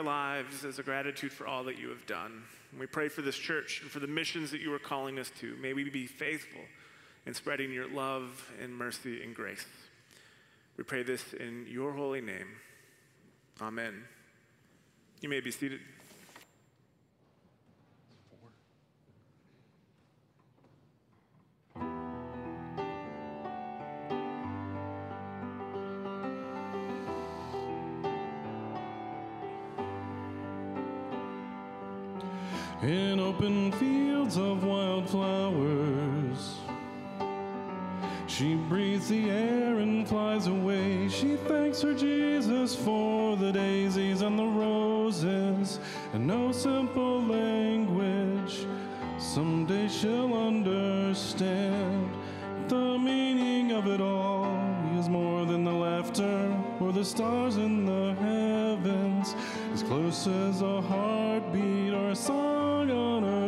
[0.00, 2.42] our lives as a gratitude for all that you have done.
[2.78, 5.56] We pray for this church and for the missions that you are calling us to.
[5.56, 6.62] May we be faithful
[7.26, 9.64] in spreading your love and mercy and grace.
[10.76, 12.48] We pray this in your holy name.
[13.60, 14.04] Amen.
[15.20, 15.80] You may be seated.
[34.36, 36.58] Of wildflowers.
[38.26, 41.08] She breathes the air and flies away.
[41.08, 45.80] She thanks her Jesus for the daisies and the roses
[46.12, 48.66] and no simple language.
[49.18, 52.10] Someday she'll understand
[52.68, 54.46] the meaning of it all.
[54.90, 59.34] He is more than the laughter or the stars in the heavens,
[59.72, 63.39] as close as a heartbeat or a song on lips.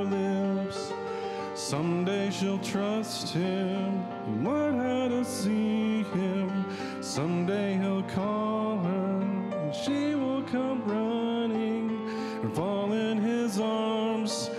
[1.72, 6.66] Someday she'll trust him and how to see him.
[7.00, 11.88] Someday he'll call her and she will come running
[12.42, 14.50] and fall in his arms.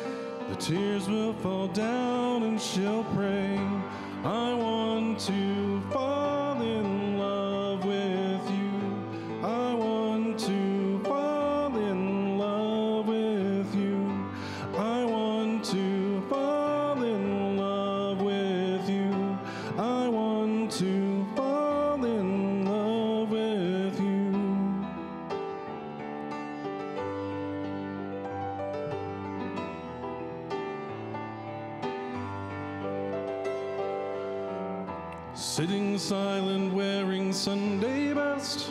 [0.50, 2.03] The tears will fall down
[35.36, 38.70] Sitting silent, wearing Sunday best.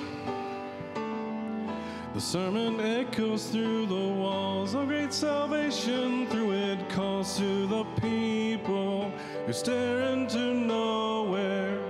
[2.15, 6.29] The sermon echoes through the walls of great salvation.
[6.29, 9.11] Through it calls to the people
[9.45, 11.81] who stare into nowhere,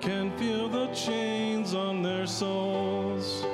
[0.00, 3.44] can feel the chains on their souls.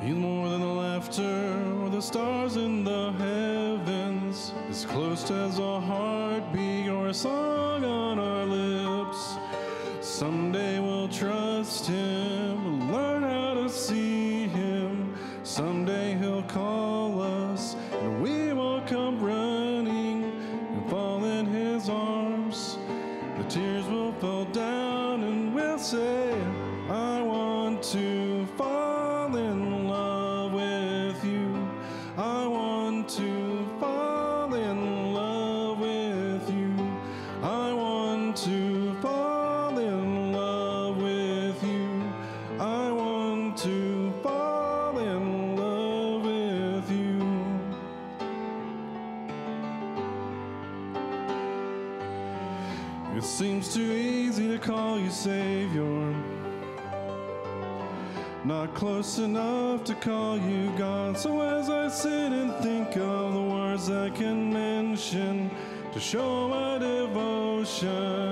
[0.00, 5.80] He's more than the laughter or the stars in the heavens, as close as a
[5.80, 7.51] heartbeat or a song
[58.74, 61.16] Close enough to call you God.
[61.16, 65.50] So as I sit and think of the words I can mention
[65.92, 68.31] to show my devotion.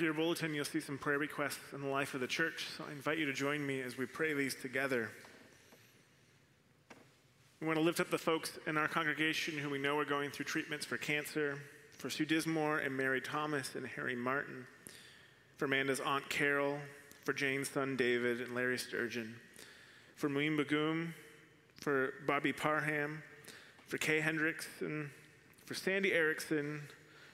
[0.00, 2.66] Of your bulletin, you'll see some prayer requests in the life of the church.
[2.76, 5.10] So I invite you to join me as we pray these together.
[7.60, 10.30] We want to lift up the folks in our congregation who we know are going
[10.30, 11.58] through treatments for cancer,
[11.98, 14.66] for Sue Dismore and Mary Thomas and Harry Martin,
[15.58, 16.78] for Amanda's Aunt Carol,
[17.24, 19.36] for Jane's son David and Larry Sturgeon,
[20.16, 21.12] for Moeen Bagoom,
[21.76, 23.22] for Bobby Parham,
[23.86, 25.10] for Kay Hendrickson,
[25.66, 26.80] for Sandy Erickson,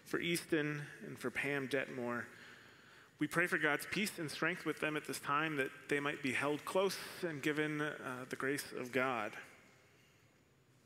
[0.05, 2.25] for Easton, and for Pam Detmore.
[3.19, 6.23] We pray for God's peace and strength with them at this time, that they might
[6.23, 7.93] be held close and given uh,
[8.29, 9.33] the grace of God.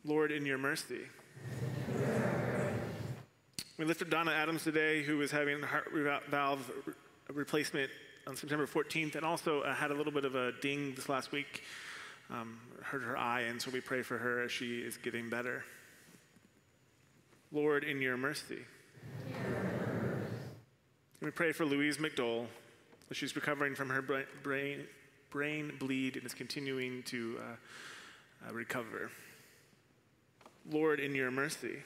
[0.04, 1.00] Lord, in your mercy.
[3.76, 5.90] We lift up Donna Adams today, who was having a heart
[6.30, 6.70] valve
[7.32, 7.90] replacement
[8.26, 11.32] on September 14th and also uh, had a little bit of a ding this last
[11.32, 11.62] week
[12.30, 15.64] um, hurt her eye, and so we pray for her as she is getting better.
[17.52, 18.60] Lord, in your mercy.
[21.22, 22.46] We pray for Louise McDowell
[23.10, 24.00] as she's recovering from her
[24.42, 24.86] brain,
[25.28, 29.10] brain bleed and is continuing to uh, uh, recover.
[30.70, 31.76] Lord, in your mercy.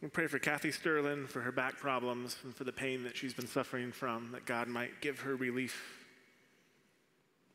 [0.00, 3.34] We pray for Kathy Sterling for her back problems and for the pain that she's
[3.34, 6.06] been suffering from, that God might give her relief.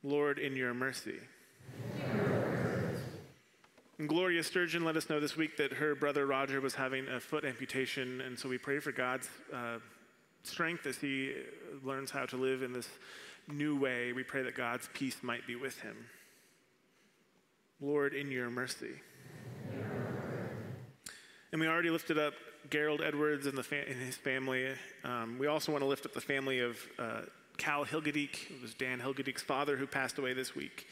[0.04, 1.20] Lord, in your mercy.
[4.02, 7.20] And Gloria Sturgeon let us know this week that her brother Roger was having a
[7.20, 9.78] foot amputation, and so we pray for God's uh,
[10.42, 11.36] strength as he
[11.84, 12.90] learns how to live in this
[13.48, 14.12] new way.
[14.12, 15.96] We pray that God's peace might be with him.
[17.80, 18.96] Lord, in your mercy.
[21.52, 22.34] And we already lifted up
[22.72, 24.70] Gerald Edwards and, and his family.
[25.04, 27.22] Um, we also want to lift up the family of uh,
[27.58, 28.50] Cal Hilgediek.
[28.50, 30.88] It was Dan Hilgediek's father who passed away this week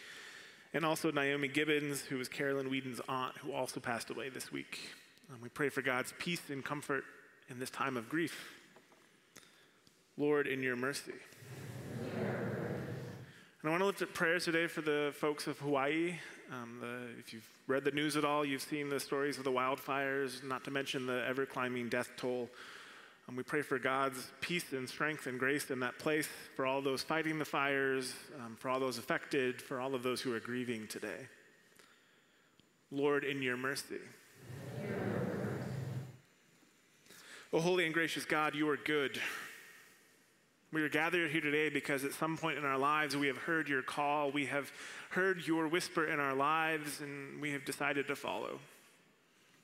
[0.73, 4.79] and also Naomi Gibbons, who was Carolyn Whedon's aunt, who also passed away this week.
[5.41, 7.03] We pray for God's peace and comfort
[7.49, 8.53] in this time of grief.
[10.17, 11.13] Lord, in your mercy.
[13.61, 16.15] And I want to lift up prayers today for the folks of Hawaii.
[16.51, 19.51] Um, the, if you've read the news at all, you've seen the stories of the
[19.51, 22.49] wildfires, not to mention the ever climbing death toll
[23.29, 26.81] and we pray for God's peace and strength and grace in that place for all
[26.81, 30.39] those fighting the fires, um, for all those affected, for all of those who are
[30.39, 31.27] grieving today.
[32.89, 33.99] Lord, in your mercy.
[37.53, 39.21] Oh, holy and gracious God, you are good.
[40.73, 43.69] We are gathered here today because at some point in our lives we have heard
[43.69, 44.71] your call, we have
[45.11, 48.57] heard your whisper in our lives, and we have decided to follow.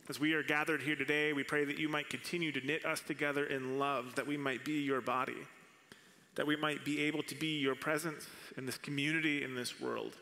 [0.08, 3.02] As we are gathered here today, we pray that you might continue to knit us
[3.02, 5.48] together in love, that we might be your body,
[6.36, 10.14] that we might be able to be your presence in this community, in this world.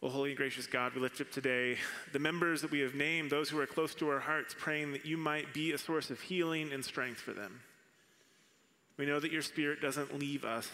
[0.00, 1.78] Well, holy and gracious God, we lift up today
[2.12, 5.04] the members that we have named, those who are close to our hearts, praying that
[5.04, 7.60] you might be a source of healing and strength for them.
[8.96, 10.70] We know that your spirit doesn't leave us,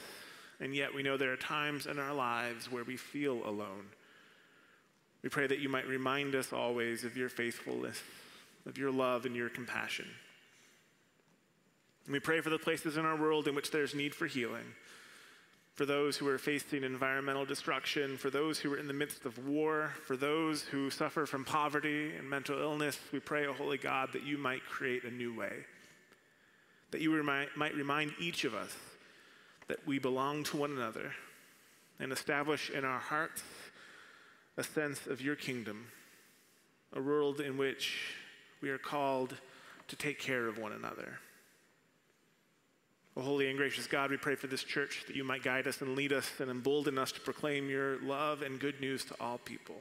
[0.61, 3.87] and yet we know there are times in our lives where we feel alone.
[5.23, 8.03] We pray that you might remind us always of your faithfulness,
[8.67, 10.09] of your love and your compassion.
[12.07, 14.75] And we pray for the places in our world in which there's need for healing,
[15.75, 19.47] for those who are facing environmental destruction, for those who are in the midst of
[19.47, 22.99] war, for those who suffer from poverty and mental illness.
[23.13, 25.65] We pray, O oh Holy God, that you might create a new way,
[26.91, 28.75] that you might remind each of us
[29.69, 31.13] that we belong to one another
[32.01, 33.43] and establish in our hearts
[34.57, 35.87] a sense of your kingdom,
[36.95, 38.15] a world in which
[38.61, 39.35] we are called
[39.89, 41.19] to take care of one another.
[43.17, 45.83] O holy and gracious God, we pray for this church that you might guide us
[45.83, 49.39] and lead us and embolden us to proclaim your love and good news to all
[49.39, 49.77] people.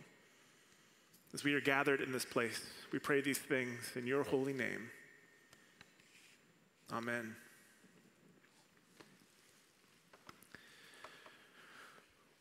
[1.33, 4.89] As we are gathered in this place, we pray these things in your holy name.
[6.91, 7.35] Amen.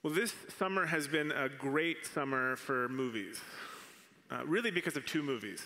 [0.02, 3.38] Well, this summer has been a great summer for movies,
[4.30, 5.62] uh, really because of two movies.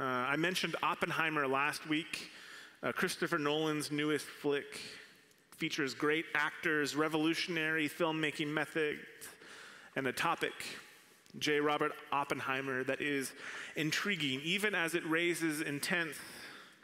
[0.00, 2.30] Uh, I mentioned Oppenheimer last week.
[2.82, 4.80] Uh, Christopher Nolan's newest flick
[5.50, 9.02] features great actors, revolutionary filmmaking methods,
[9.96, 10.54] and a topic,
[11.38, 11.60] J.
[11.60, 13.32] Robert Oppenheimer, that is
[13.76, 16.16] intriguing, even as it raises intense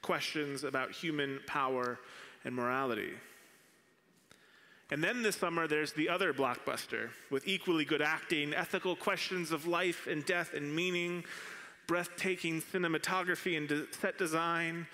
[0.02, 1.99] questions about human power
[2.44, 3.14] and morality.
[4.94, 9.66] And then this summer, there's the other blockbuster with equally good acting, ethical questions of
[9.66, 11.24] life and death and meaning,
[11.88, 14.86] breathtaking cinematography and de- set design,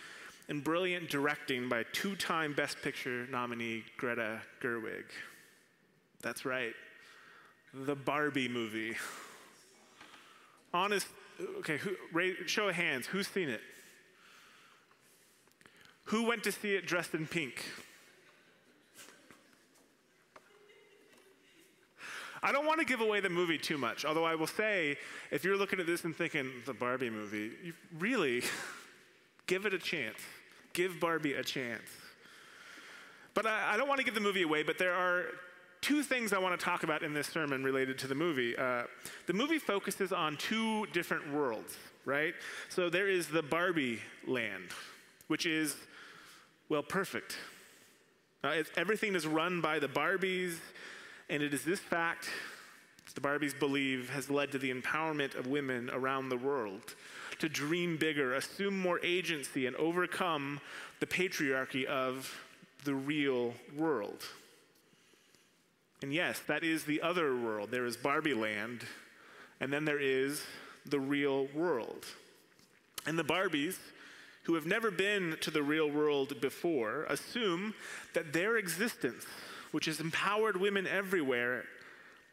[0.49, 5.04] and brilliant directing by two time Best Picture nominee Greta Gerwig.
[6.23, 6.73] That's right,
[7.75, 8.97] the Barbie movie.
[10.73, 11.09] Honest,
[11.59, 13.61] okay, who, show of hands, who's seen it?
[16.04, 17.66] Who went to see it dressed in pink?
[22.42, 24.97] I don't want to give away the movie too much, although I will say,
[25.30, 28.42] if you're looking at this and thinking, the Barbie movie, you really
[29.47, 30.18] give it a chance.
[30.73, 31.88] Give Barbie a chance.
[33.35, 35.26] But I, I, don't want to give the movie away, but there are
[35.80, 38.56] two things I want to talk about in this sermon related to the movie.
[38.56, 38.85] Uh,
[39.26, 42.35] the movie focuses on two different worlds, right?
[42.68, 44.70] So there is the Barbie land,
[45.28, 45.76] which is,
[46.68, 47.37] well, perfect.
[48.42, 50.56] Uh, everything is run by the Barbies.
[51.31, 52.29] And it is this fact,
[53.07, 56.97] that the Barbies believe, has led to the empowerment of women around the world
[57.39, 60.61] to dream bigger, assume more agency, and overcome
[60.99, 62.37] the patriarchy of
[62.85, 64.25] the real world.
[66.03, 67.71] And yes, that is the other world.
[67.71, 68.85] There is Barbie land,
[69.61, 70.43] and then there is
[70.85, 72.07] the real world.
[73.07, 73.77] And the Barbies,
[74.45, 77.75] who have never been to the real world before, assume
[78.15, 79.27] that their existence,
[79.73, 81.65] which has empowered women everywhere,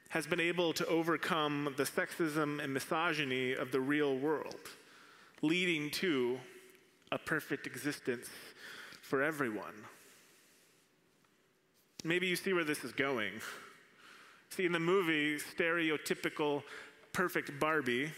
[0.10, 4.70] has been able to overcome the sexism and misogyny of the real world,
[5.42, 6.40] leading to
[7.12, 8.28] a perfect existence
[9.02, 9.74] for everyone.
[12.04, 13.34] Maybe you see where this is going.
[14.50, 16.64] See, in the movie, stereotypical
[17.12, 18.12] perfect Barbie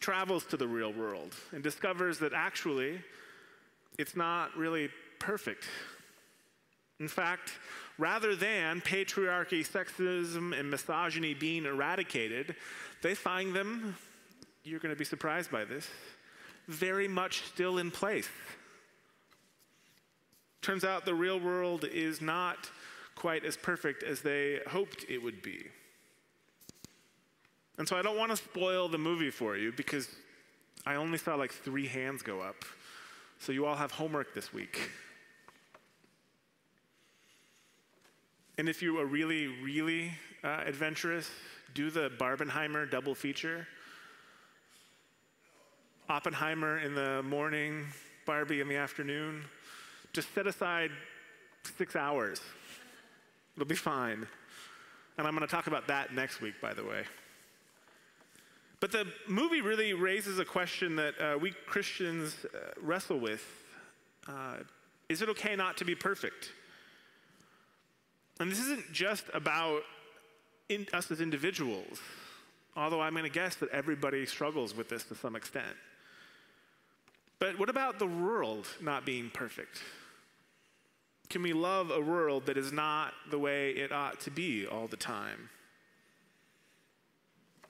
[0.00, 3.00] travels to the real world and discovers that actually
[3.98, 5.64] it's not really perfect.
[7.02, 7.50] In fact,
[7.98, 12.54] rather than patriarchy, sexism, and misogyny being eradicated,
[13.02, 13.96] they find them,
[14.62, 15.88] you're going to be surprised by this,
[16.68, 18.28] very much still in place.
[20.60, 22.70] Turns out the real world is not
[23.16, 25.64] quite as perfect as they hoped it would be.
[27.78, 30.08] And so I don't want to spoil the movie for you because
[30.86, 32.64] I only saw like three hands go up.
[33.40, 34.78] So you all have homework this week.
[38.62, 40.12] And if you are really, really
[40.44, 41.28] uh, adventurous,
[41.74, 43.66] do the Barbenheimer double feature.
[46.08, 47.86] Oppenheimer in the morning,
[48.24, 49.42] Barbie in the afternoon.
[50.12, 50.92] Just set aside
[51.76, 52.40] six hours.
[53.56, 54.28] It'll be fine.
[55.18, 57.02] And I'm going to talk about that next week, by the way.
[58.78, 63.44] But the movie really raises a question that uh, we Christians uh, wrestle with.
[64.28, 64.58] Uh,
[65.08, 66.52] is it okay not to be perfect?
[68.40, 69.82] And this isn't just about
[70.68, 72.00] in, us as individuals,
[72.76, 75.76] although I'm going to guess that everybody struggles with this to some extent.
[77.38, 79.82] But what about the world not being perfect?
[81.28, 84.86] Can we love a world that is not the way it ought to be all
[84.86, 85.48] the time?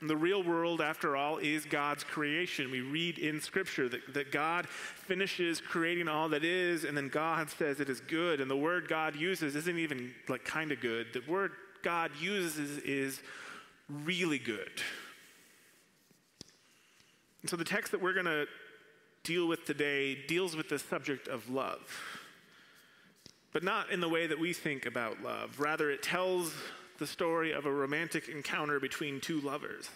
[0.04, 2.73] The real world, after all, is God's creation.
[2.73, 7.49] We read in Scripture that, that God finishes creating all that is, and then God
[7.49, 8.40] says it is good.
[8.40, 11.06] And the word God uses isn't even like kind of good.
[11.12, 11.52] The word
[11.85, 13.23] God uses is
[13.88, 14.82] really good.
[17.42, 18.47] And so the text that we're going to
[19.23, 21.80] deal with today deals with the subject of love,
[23.52, 25.61] but not in the way that we think about love.
[25.61, 26.52] Rather, it tells
[26.99, 29.88] the story of a romantic encounter between two lovers.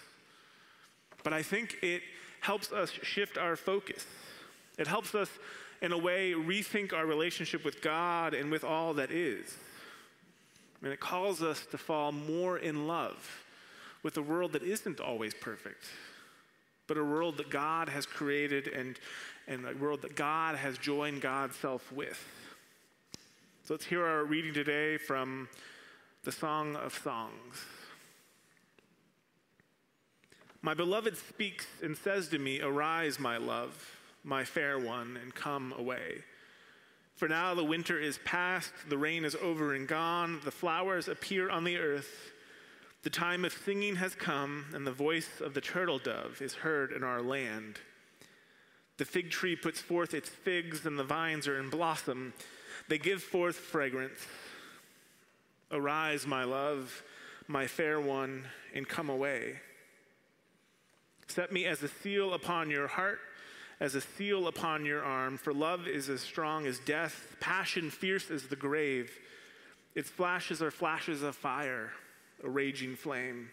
[1.22, 2.02] But I think it
[2.40, 4.06] helps us shift our focus.
[4.78, 5.28] It helps us,
[5.82, 9.56] in a way, rethink our relationship with God and with all that is.
[10.82, 13.42] And it calls us to fall more in love
[14.02, 15.84] with a world that isn't always perfect,
[16.86, 18.98] but a world that God has created and,
[19.48, 22.22] and a world that God has joined God's self with.
[23.64, 25.48] So let's hear our reading today from
[26.26, 27.64] the Song of Songs.
[30.60, 35.72] My beloved speaks and says to me, Arise, my love, my fair one, and come
[35.78, 36.24] away.
[37.14, 41.48] For now the winter is past, the rain is over and gone, the flowers appear
[41.48, 42.32] on the earth.
[43.04, 46.90] The time of singing has come, and the voice of the turtle dove is heard
[46.90, 47.78] in our land.
[48.96, 52.34] The fig tree puts forth its figs, and the vines are in blossom.
[52.88, 54.26] They give forth fragrance.
[55.70, 57.02] Arise, my love,
[57.48, 58.44] my fair one,
[58.74, 59.56] and come away.
[61.26, 63.18] Set me as a seal upon your heart,
[63.80, 68.30] as a seal upon your arm, for love is as strong as death, passion fierce
[68.30, 69.10] as the grave.
[69.94, 71.92] Its flashes are flashes of fire,
[72.44, 73.50] a raging flame.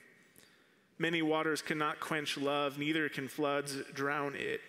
[1.00, 4.62] Many waters cannot quench love, neither can floods drown it.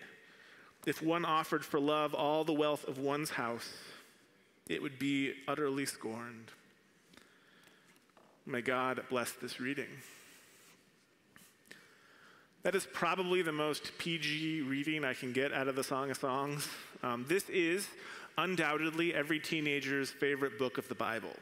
[0.85, 3.71] If one offered for love all the wealth of one's house,
[4.67, 6.51] it would be utterly scorned.
[8.47, 9.87] May God bless this reading.
[12.61, 16.17] That is probably the most PG reading I can get out of the Song of
[16.17, 16.67] Songs.
[17.01, 17.87] Um, this is
[18.37, 21.35] undoubtedly every teenager's favorite book of the Bible.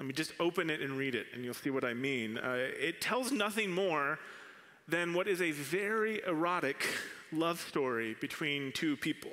[0.00, 2.38] Let me just open it and read it, and you'll see what I mean.
[2.38, 4.18] Uh, it tells nothing more
[4.88, 6.84] than what is a very erotic
[7.30, 9.32] love story between two people.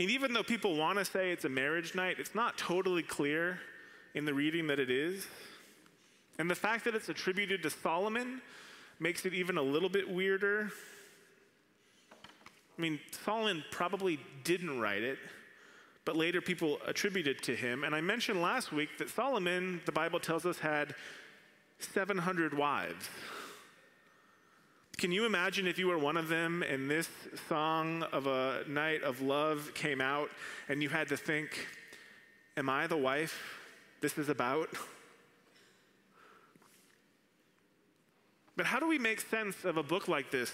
[0.00, 3.60] And even though people want to say it's a marriage night, it's not totally clear
[4.14, 5.26] in the reading that it is.
[6.38, 8.40] And the fact that it's attributed to Solomon
[8.98, 10.70] makes it even a little bit weirder.
[12.78, 15.18] I mean, Solomon probably didn't write it,
[16.04, 17.84] but later people attributed to him.
[17.84, 20.94] And I mentioned last week that Solomon, the Bible tells us, had
[21.78, 23.08] 700 wives.
[24.98, 27.08] Can you imagine if you were one of them and this
[27.48, 30.30] song of a night of love came out
[30.68, 31.66] and you had to think,
[32.56, 33.61] Am I the wife
[34.02, 34.68] this is about?
[38.56, 40.52] But how do we make sense of a book like this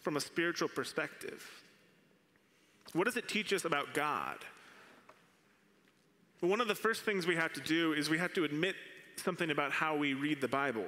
[0.00, 1.44] from a spiritual perspective?
[2.94, 4.38] What does it teach us about God?
[6.40, 8.76] Well, one of the first things we have to do is we have to admit
[9.16, 10.86] something about how we read the Bible.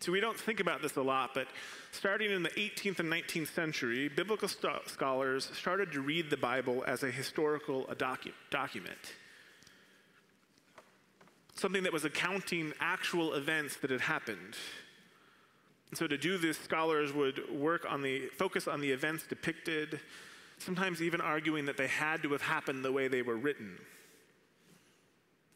[0.00, 1.48] So we don't think about this a lot, but
[1.90, 6.84] starting in the 18th and 19th century, biblical st- scholars started to read the Bible
[6.86, 8.98] as a historical docu- document.
[11.58, 14.56] Something that was accounting actual events that had happened.
[15.90, 19.98] And so to do this, scholars would work on the focus on the events depicted,
[20.58, 23.76] sometimes even arguing that they had to have happened the way they were written.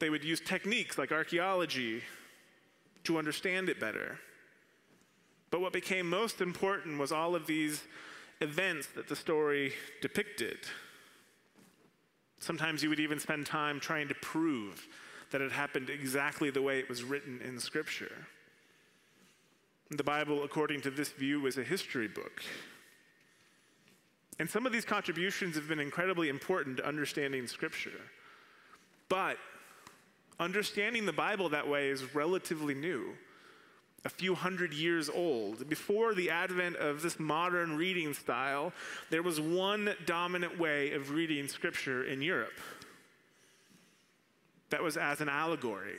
[0.00, 2.02] They would use techniques like archaeology
[3.04, 4.18] to understand it better.
[5.52, 7.84] But what became most important was all of these
[8.40, 10.58] events that the story depicted.
[12.40, 14.88] Sometimes you would even spend time trying to prove
[15.32, 18.26] that it happened exactly the way it was written in Scripture.
[19.90, 22.42] The Bible, according to this view, is a history book.
[24.38, 28.00] And some of these contributions have been incredibly important to understanding Scripture.
[29.08, 29.36] But
[30.40, 33.14] understanding the Bible that way is relatively new
[34.04, 35.68] a few hundred years old.
[35.68, 38.72] Before the advent of this modern reading style,
[39.10, 42.58] there was one dominant way of reading Scripture in Europe.
[44.72, 45.98] That was as an allegory.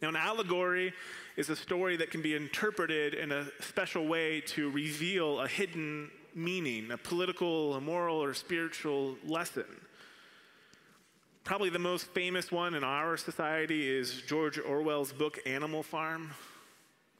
[0.00, 0.94] Now, an allegory
[1.36, 6.10] is a story that can be interpreted in a special way to reveal a hidden
[6.34, 9.66] meaning, a political, a moral, or spiritual lesson.
[11.44, 16.30] Probably the most famous one in our society is George Orwell's book Animal Farm,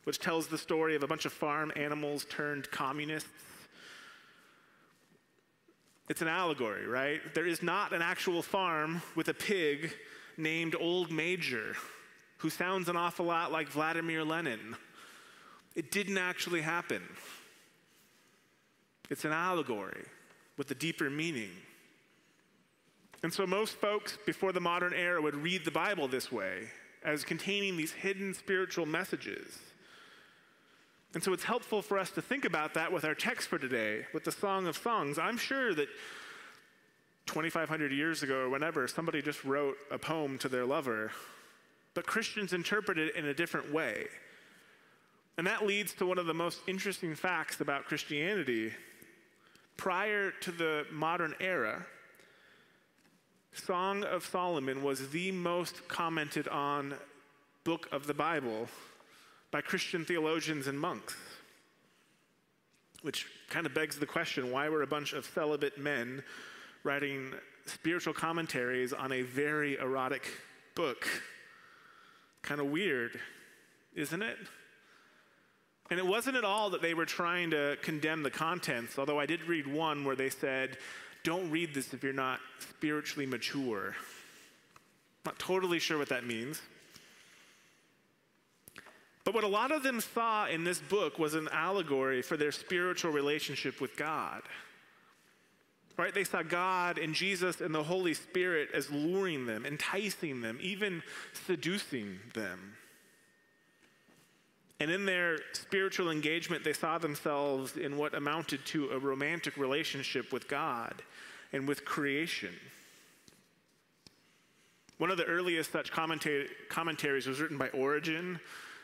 [0.05, 3.29] which tells the story of a bunch of farm animals turned communists.
[6.09, 7.21] It's an allegory, right?
[7.35, 9.93] There is not an actual farm with a pig
[10.37, 11.77] named Old Major,
[12.39, 14.77] who sounds an awful lot like Vladimir Lenin.
[15.75, 17.03] It didn't actually happen.
[19.11, 20.05] It's an allegory
[20.57, 21.51] with a deeper meaning.
[23.23, 26.69] And so most folks before the modern era would read the Bible this way,
[27.05, 29.59] as containing these hidden spiritual messages.
[31.17, 34.05] And so it's helpful for us to think about that with our text for today,
[34.13, 35.19] with the Song of Songs.
[35.19, 35.89] I'm sure that
[37.25, 41.13] 2,500 years ago or whenever, somebody just wrote a poem to their lover,
[41.95, 44.09] but Christians interpret it in a different way.
[45.39, 48.75] And that leads to one of the most interesting facts about Christianity.
[49.79, 51.87] Prior to the modern era,
[53.55, 56.95] Song of Solomon was the most commented on
[57.65, 58.69] book of the Bible
[59.51, 61.17] by Christian theologians and monks.
[63.03, 66.23] Which kind of begs the question why were a bunch of celibate men
[66.83, 67.33] writing
[67.67, 70.27] spiritual commentaries on a very erotic
[70.75, 71.07] book?
[72.43, 73.21] Kind of weird,
[73.95, 74.39] isn't it?
[75.91, 79.27] And it wasn't at all that they were trying to condemn the contents, although I
[79.27, 80.79] did read one where they said,
[81.23, 83.95] don't read this if you're not spiritually mature.
[85.25, 86.61] Not totally sure what that means.
[89.27, 92.53] But what a lot of them saw in this book was an allegory for their
[92.53, 94.41] spiritual relationship with God.
[95.97, 96.15] Right?
[96.15, 101.03] They saw God and Jesus and the Holy Spirit as luring them, enticing them, even
[101.45, 102.77] seducing them.
[104.79, 110.33] And in their spiritual engagement, they saw themselves in what amounted to a romantic relationship
[110.33, 111.03] with God
[111.53, 112.55] and with creation.
[114.99, 118.39] One of the earliest such commentaries was written by Origen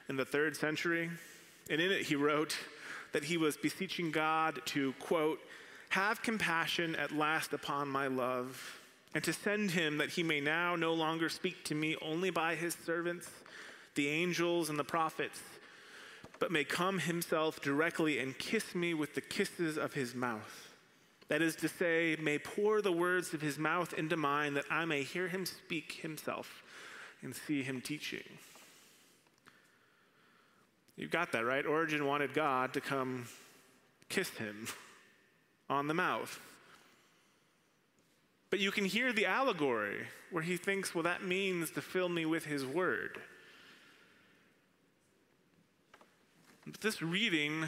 [0.09, 1.11] in the third century.
[1.71, 2.57] And in it, he wrote
[3.13, 5.41] that he was beseeching God to, quote,
[5.91, 8.81] have compassion at last upon my love,
[9.15, 12.55] and to send him that he may now no longer speak to me only by
[12.55, 13.29] his servants,
[13.95, 15.41] the angels and the prophets,
[16.39, 20.73] but may come himself directly and kiss me with the kisses of his mouth
[21.33, 24.85] that is to say, may pour the words of his mouth into mine, that I
[24.85, 26.63] may hear him speak himself
[27.23, 28.21] and see him teaching.
[30.97, 31.65] You've got that, right?
[31.65, 33.27] Origen wanted God to come
[34.09, 34.69] kiss him
[35.71, 36.39] on the mouth.
[38.51, 42.27] But you can hear the allegory where he thinks, well, that means to fill me
[42.27, 43.19] with his word.
[46.67, 47.65] But this reading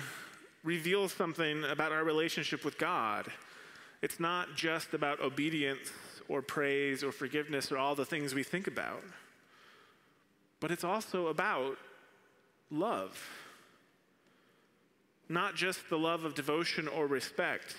[0.62, 3.30] reveals something about our relationship with God
[4.04, 5.90] it's not just about obedience
[6.28, 9.02] or praise or forgiveness or all the things we think about,
[10.60, 11.78] but it's also about
[12.70, 13.20] love.
[15.29, 17.74] Not just the love of devotion or respect,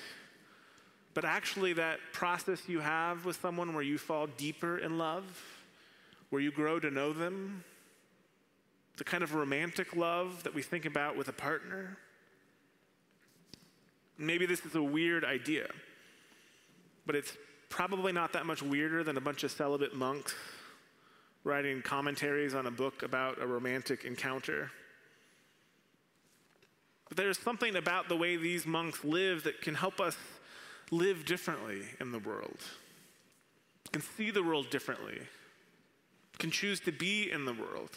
[1.14, 5.24] but actually that process you have with someone where you fall deeper in love,
[6.30, 7.64] where you grow to know them,
[8.98, 11.98] the kind of romantic love that we think about with a partner.
[14.18, 15.68] Maybe this is a weird idea,
[17.06, 17.34] but it's
[17.70, 20.34] probably not that much weirder than a bunch of celibate monks
[21.46, 24.72] writing commentaries on a book about a romantic encounter.
[27.08, 30.18] But there's something about the way these monks live that can help us
[30.92, 32.58] live differently in the world,
[33.94, 35.20] can see the world differently,
[36.40, 37.92] can choose to be in the world.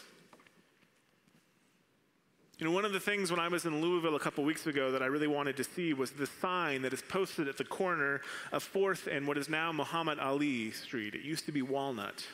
[2.59, 4.91] You know, one of the things when I was in Louisville a couple weeks ago
[4.91, 8.21] that I really wanted to see was the sign that is posted at the corner
[8.51, 11.15] of 4th and what is now Muhammad Ali Street.
[11.15, 12.25] It used to be Walnut.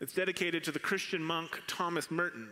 [0.00, 2.48] It's dedicated to the Christian monk Thomas Merton,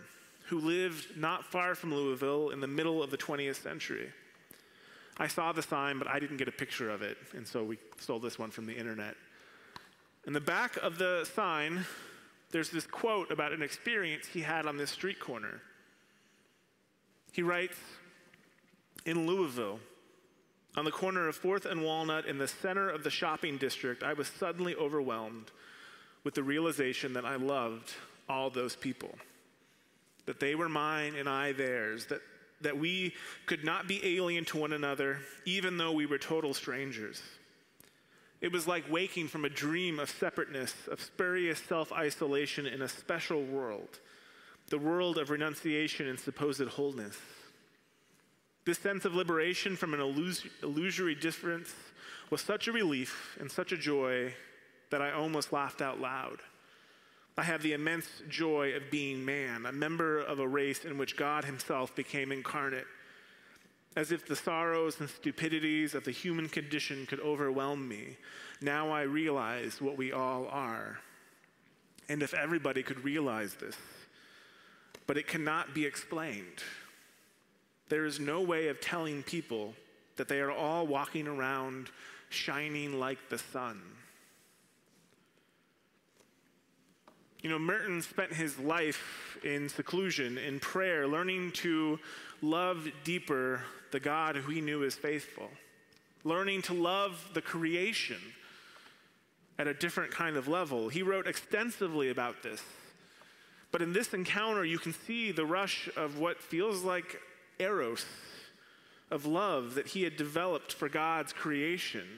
[0.46, 4.10] who lived not far from Louisville in the middle of the 20th century.
[5.18, 7.78] I saw the sign, but I didn't get a picture of it, and so we
[7.98, 9.14] stole this one from the internet.
[10.26, 11.86] In the back of the sign,
[12.50, 15.62] there's this quote about an experience he had on this street corner.
[17.32, 17.78] He writes
[19.04, 19.78] In Louisville,
[20.76, 24.14] on the corner of 4th and Walnut in the center of the shopping district, I
[24.14, 25.52] was suddenly overwhelmed
[26.26, 27.92] with the realization that I loved
[28.28, 29.14] all those people,
[30.24, 32.20] that they were mine and I theirs, that,
[32.62, 33.14] that we
[33.46, 37.22] could not be alien to one another, even though we were total strangers.
[38.40, 42.88] It was like waking from a dream of separateness, of spurious self isolation in a
[42.88, 44.00] special world
[44.68, 47.16] the world of renunciation and supposed wholeness.
[48.64, 51.72] This sense of liberation from an illus- illusory difference
[52.30, 54.34] was such a relief and such a joy
[54.90, 56.38] that I almost laughed out loud.
[57.38, 61.16] I have the immense joy of being man, a member of a race in which
[61.16, 62.86] God Himself became incarnate.
[63.94, 68.16] As if the sorrows and stupidities of the human condition could overwhelm me,
[68.60, 70.98] now I realize what we all are.
[72.08, 73.76] And if everybody could realize this,
[75.06, 76.62] but it cannot be explained.
[77.88, 79.74] There is no way of telling people
[80.16, 81.90] that they are all walking around
[82.28, 83.80] shining like the sun.
[87.46, 92.00] You know, Merton spent his life in seclusion, in prayer, learning to
[92.42, 93.60] love deeper
[93.92, 95.48] the God who he knew is faithful,
[96.24, 98.16] learning to love the creation
[99.60, 100.88] at a different kind of level.
[100.88, 102.60] He wrote extensively about this
[103.70, 107.20] but in this encounter, you can see the rush of what feels like
[107.60, 108.04] eros,
[109.08, 112.08] of love that he had developed for God's creation.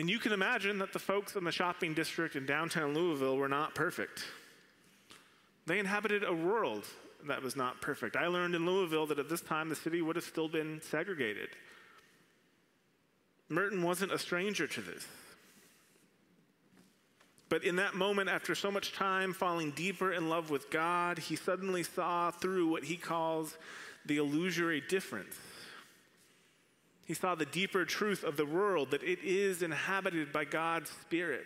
[0.00, 3.50] And you can imagine that the folks in the shopping district in downtown Louisville were
[3.50, 4.24] not perfect.
[5.66, 6.86] They inhabited a world
[7.26, 8.16] that was not perfect.
[8.16, 11.50] I learned in Louisville that at this time the city would have still been segregated.
[13.50, 15.06] Merton wasn't a stranger to this.
[17.50, 21.36] But in that moment, after so much time falling deeper in love with God, he
[21.36, 23.54] suddenly saw through what he calls
[24.06, 25.36] the illusory difference.
[27.10, 31.42] He saw the deeper truth of the world that it is inhabited by God's Spirit,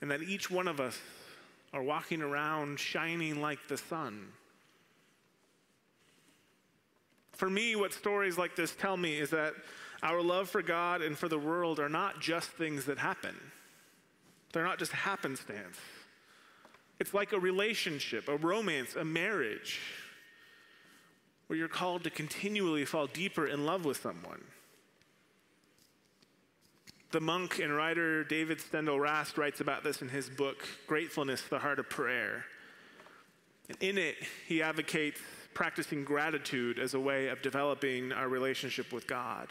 [0.00, 0.96] and that each one of us
[1.72, 4.28] are walking around shining like the sun.
[7.32, 9.54] For me, what stories like this tell me is that
[10.04, 13.34] our love for God and for the world are not just things that happen.
[14.52, 15.78] They're not just happenstance.
[17.00, 19.80] It's like a relationship, a romance, a marriage,
[21.48, 24.44] where you're called to continually fall deeper in love with someone.
[27.10, 31.78] The monk and writer David Steindl-Rast writes about this in his book, Gratefulness, the Heart
[31.78, 32.44] of Prayer.
[33.80, 34.16] In it,
[34.46, 35.18] he advocates
[35.54, 39.48] practicing gratitude as a way of developing our relationship with God.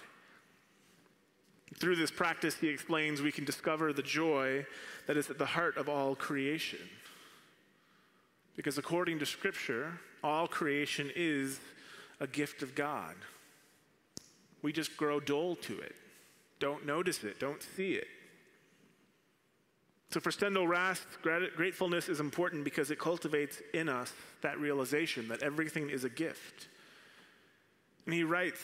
[1.80, 4.64] Through this practice, he explains, we can discover the joy
[5.08, 6.80] that is at the heart of all creation.
[8.56, 11.60] Because according to Scripture, all creation is
[12.20, 13.16] a gift of God.
[14.62, 15.96] We just grow dull to it,
[16.60, 18.08] don't notice it, don't see it.
[20.10, 25.90] So for Steindl-Rast, gratefulness is important because it cultivates in us that realization that everything
[25.90, 26.70] is a gift.
[28.06, 28.64] And he writes,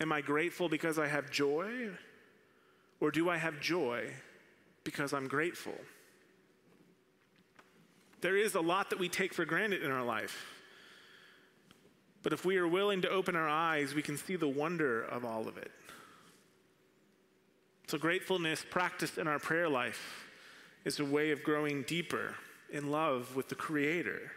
[0.00, 1.90] Am I grateful because I have joy?
[3.00, 4.10] Or do I have joy
[4.82, 5.76] because I'm grateful?
[8.20, 10.46] There is a lot that we take for granted in our life.
[12.24, 15.24] But if we are willing to open our eyes, we can see the wonder of
[15.24, 15.70] all of it.
[17.86, 20.26] So, gratefulness practiced in our prayer life
[20.84, 22.34] is a way of growing deeper
[22.70, 24.32] in love with the Creator.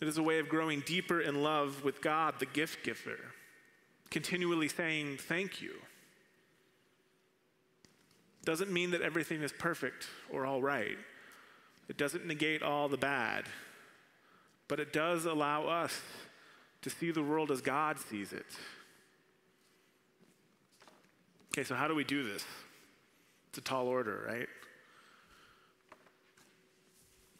[0.00, 3.18] It is a way of growing deeper in love with God, the gift giver.
[4.10, 5.74] continually saying thank you.
[8.44, 10.96] Doesn't mean that everything is perfect or all right.
[11.88, 13.44] It doesn't negate all the bad,
[14.66, 16.00] but it does allow us
[16.80, 18.46] to see the world as God sees it.
[21.58, 22.44] Okay, so how do we do this?
[23.48, 24.46] It's a tall order, right?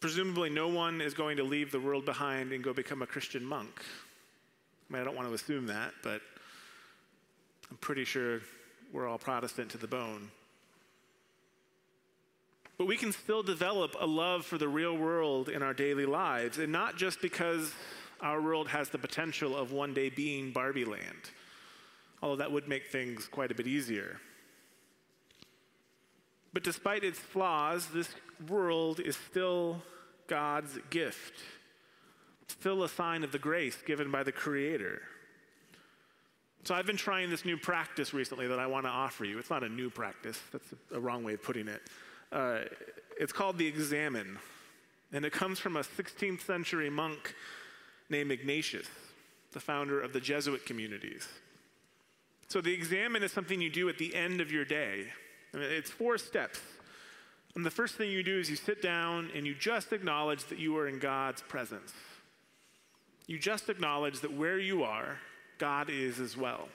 [0.00, 3.44] Presumably, no one is going to leave the world behind and go become a Christian
[3.44, 3.70] monk.
[3.78, 6.20] I mean, I don't want to assume that, but
[7.70, 8.40] I'm pretty sure
[8.92, 10.32] we're all Protestant to the bone.
[12.76, 16.58] But we can still develop a love for the real world in our daily lives,
[16.58, 17.72] and not just because
[18.20, 21.30] our world has the potential of one day being Barbie land,
[22.22, 24.20] although that would make things quite a bit easier.
[26.52, 28.08] But despite its flaws, this
[28.48, 29.82] world is still
[30.26, 31.34] God's gift,
[32.48, 35.02] still a sign of the grace given by the Creator.
[36.64, 39.38] So I've been trying this new practice recently that I want to offer you.
[39.38, 41.82] It's not a new practice, that's a wrong way of putting it.
[42.32, 42.60] Uh,
[43.18, 44.38] it's called the Examen,
[45.12, 47.34] and it comes from a 16th century monk
[48.10, 48.88] named Ignatius,
[49.52, 51.26] the founder of the Jesuit communities.
[52.48, 55.06] So the Examen is something you do at the end of your day.
[55.52, 56.60] It's four steps.
[57.54, 60.58] And the first thing you do is you sit down and you just acknowledge that
[60.58, 61.92] you are in God's presence.
[63.26, 65.18] You just acknowledge that where you are,
[65.58, 66.68] God is as well.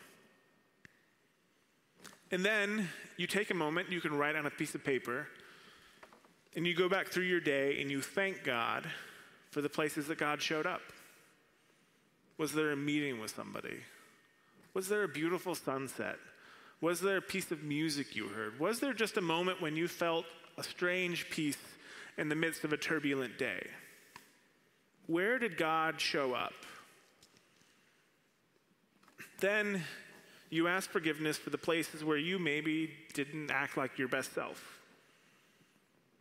[2.31, 5.27] And then you take a moment, you can write on a piece of paper,
[6.55, 8.85] and you go back through your day and you thank God
[9.49, 10.81] for the places that God showed up.
[12.37, 13.79] Was there a meeting with somebody?
[14.73, 16.17] Was there a beautiful sunset?
[16.81, 18.59] Was there a piece of music you heard?
[18.59, 20.25] Was there just a moment when you felt
[20.57, 21.57] a strange peace
[22.17, 23.67] in the midst of a turbulent day?
[25.07, 26.53] Where did God show up?
[29.39, 29.83] Then
[30.49, 34.79] you ask forgiveness for the places where you maybe didn't act like your best self.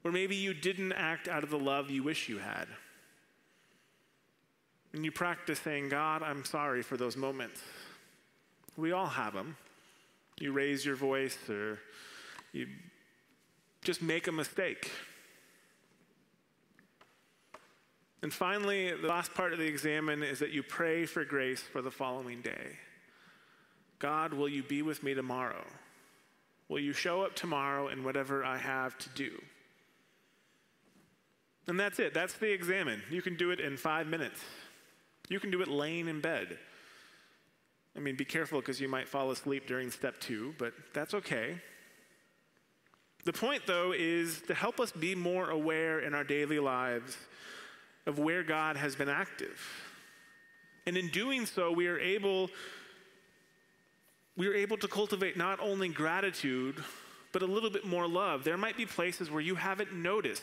[0.04, 2.66] Or maybe you didn't act out of the love you wish you had.
[4.92, 7.62] And you practice saying, God, I'm sorry for those moments.
[8.76, 9.56] We all have them.
[10.38, 11.78] You raise your voice or
[12.52, 12.66] you
[13.82, 14.90] just make a mistake.
[18.22, 21.82] And finally, the last part of the Examen is that you pray for grace for
[21.82, 22.78] the following day.
[23.98, 25.64] God, will you be with me tomorrow?
[26.68, 29.30] Will you show up tomorrow in whatever I have to do?
[31.66, 32.14] And that's it.
[32.14, 33.02] That's the Examen.
[33.10, 34.40] You can do it in five minutes.
[35.28, 36.58] You can do it laying in bed.
[37.96, 41.60] I mean, be careful because you might fall asleep during step two, but that's okay.
[43.24, 47.16] The point, though, is to help us be more aware in our daily lives
[48.06, 49.60] of where God has been active.
[50.86, 52.50] And in doing so, we are able
[54.34, 56.82] we are able to cultivate not only gratitude,
[57.32, 58.44] but a little bit more love.
[58.44, 60.42] There might be places where you haven't noticed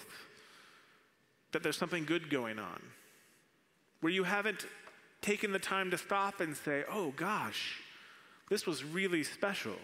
[1.54, 2.82] that there's something good going on,
[4.02, 4.68] where you haven't
[5.22, 7.80] taken the time to stop and say, oh gosh,
[8.50, 9.78] this was really special.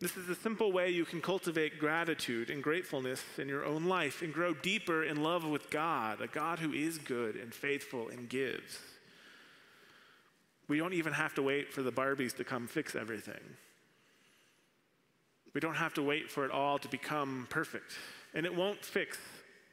[0.00, 4.22] This is a simple way you can cultivate gratitude and gratefulness in your own life
[4.22, 8.28] and grow deeper in love with God, a God who is good and faithful and
[8.28, 8.78] gives.
[10.68, 13.40] We don't even have to wait for the Barbies to come fix everything.
[15.54, 17.92] We don't have to wait for it all to become perfect.
[18.34, 19.16] And it won't fix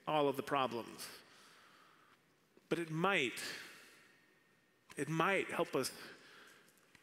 [0.08, 1.08] all of the problems.
[2.71, 3.34] But it might,
[4.95, 5.91] it might help us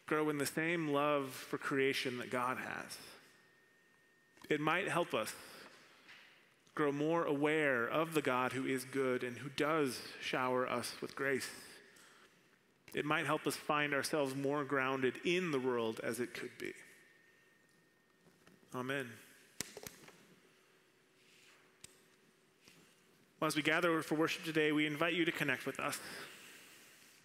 [0.06, 2.96] grow in the same love for creation that God has.
[4.48, 5.34] It might help us
[6.74, 11.14] grow more aware of the God who is good and who does shower us with
[11.14, 11.50] grace.
[12.94, 16.72] It might help us find ourselves more grounded in the world as it could be.
[18.74, 19.10] Amen.
[23.40, 26.00] Well, as we gather for worship today, we invite you to connect with us.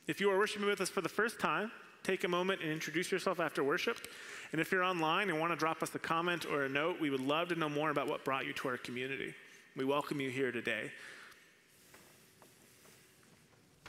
[0.06, 1.71] If you are worshiping with us for the first time,
[2.04, 3.97] take a moment and introduce yourself after worship.
[4.52, 7.10] And if you're online and want to drop us a comment or a note, we
[7.10, 9.34] would love to know more about what brought you to our community.
[9.76, 10.91] We welcome you here today.